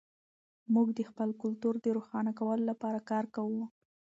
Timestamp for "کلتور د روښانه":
1.41-2.31